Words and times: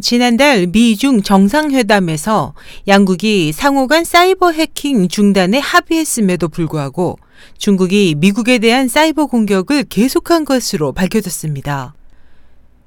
지난달 0.00 0.68
미중 0.68 1.22
정상회담에서 1.22 2.54
양국이 2.86 3.50
상호 3.50 3.88
간 3.88 4.04
사이버 4.04 4.52
해킹 4.52 5.08
중단에 5.08 5.58
합의했음에도 5.58 6.48
불구하고 6.48 7.18
중국이 7.56 8.14
미국에 8.16 8.58
대한 8.58 8.86
사이버 8.86 9.26
공격을 9.26 9.84
계속한 9.84 10.44
것으로 10.44 10.92
밝혀졌습니다. 10.92 11.94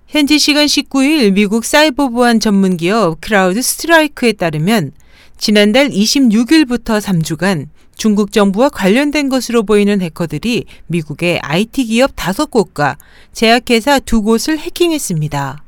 현지 0.08 0.39
시간 0.39 0.66
19일 0.66 1.34
미국 1.34 1.66
사이버 1.66 2.10
보안 2.10 2.39
전문 2.39 2.78
기업 2.78 3.19
크라우드 3.19 3.62
스트라이크에 3.62 4.33
따르면 4.33 4.91
지난달 5.37 5.89
26일부터 5.89 7.01
3주간 7.01 7.67
중국 7.97 8.31
정부와 8.31 8.69
관련된 8.69 9.28
것으로 9.28 9.63
보이는 9.63 10.01
해커들이 10.01 10.63
미국의 10.87 11.39
IT 11.41 11.85
기업 11.85 12.15
5곳과 12.15 12.96
제약회사 13.33 13.99
2곳을 13.99 14.57
해킹했습니다. 14.59 15.63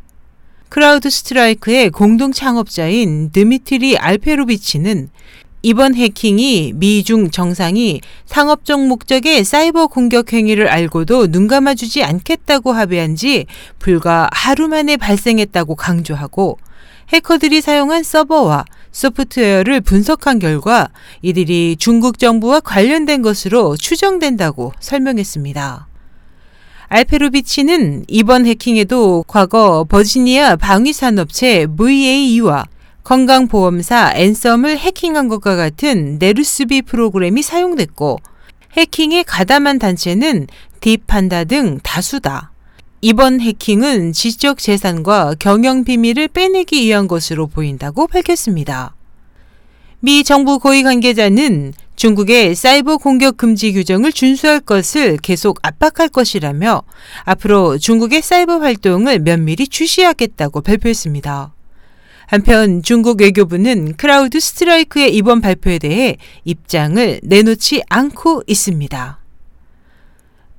크라우드 0.74 1.12
스트라이크의 1.12 1.92
공동 1.92 2.32
창업자인 2.32 3.30
드미트리 3.32 3.96
알페로비치는 3.96 5.10
이번 5.62 5.94
해킹이 5.94 6.74
미중 6.78 7.30
정상이 7.30 8.02
상업적 8.26 8.88
목적의 8.88 9.44
사이버 9.44 9.86
공격 9.86 10.34
행위를 10.34 10.68
알고도 10.70 11.28
눈 11.28 11.48
감아주지 11.48 12.04
않겠다고 12.04 12.72
합의한 12.72 13.16
지 13.16 13.46
불과 13.78 14.28
하루 14.32 14.68
만에 14.68 14.98
발생했다고 14.98 15.76
강조하고 15.76 16.58
해커들이 17.10 17.62
사용한 17.62 18.02
서버와 18.02 18.66
소프트웨어를 18.92 19.80
분석한 19.80 20.40
결과 20.40 20.90
이들이 21.22 21.76
중국 21.78 22.18
정부와 22.18 22.62
관련된 22.62 23.22
것으로 23.22 23.78
추정된다고 23.78 24.74
설명했습니다. 24.80 25.93
알페로비치는 26.94 28.06
이번 28.08 28.46
해킹에도 28.46 29.26
과거 29.28 29.84
버지니아 29.84 30.58
방위산업체 30.58 31.66
VAE와 31.76 32.66
건강보험사 33.04 34.14
앤썸을 34.16 34.78
해킹한 34.78 35.28
것과 35.28 35.56
같은 35.56 36.20
네루스비 36.20 36.84
프로그램이 36.84 37.42
사용됐고 37.42 38.20
해킹에 38.74 39.24
가담한 39.24 39.80
단체는 39.80 40.46
딥판다 40.82 41.46
등 41.46 41.80
다수다. 41.82 42.52
이번 43.02 43.42
해킹은 43.42 44.14
지적 44.14 44.60
재산과 44.60 45.38
경영 45.40 45.84
비밀을 45.84 46.28
빼내기 46.28 46.84
위한 46.84 47.08
것으로 47.08 47.48
보인다고 47.48 48.06
밝혔습니다. 48.06 48.94
미 50.00 50.24
정부 50.24 50.60
고위 50.60 50.84
관계자는 50.84 51.74
중국의 52.04 52.54
사이버 52.56 52.98
공격 52.98 53.38
금지 53.38 53.72
규정을 53.72 54.12
준수할 54.12 54.60
것을 54.60 55.16
계속 55.16 55.60
압박할 55.62 56.10
것이라며 56.10 56.84
앞으로 57.24 57.78
중국의 57.78 58.22
사이버 58.22 58.58
활동을 58.58 59.20
면밀히 59.20 59.70
주시하겠다고 59.70 60.60
발표했습니다. 60.60 61.54
한편 62.28 62.84
중국 62.84 63.22
외교부는 63.22 63.96
크라우드 63.96 64.42
스트라이크의 64.42 65.16
이번 65.16 65.40
발표에 65.40 65.80
대해 65.80 66.18
입장을 66.44 67.22
내놓지 67.24 67.84
않고 67.88 68.44
있습니다. 68.48 69.20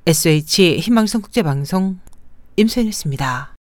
SOH 0.07 0.79
희망지성 0.79 1.21
국제방송 1.21 1.99
임소연이었습니다. 2.57 3.54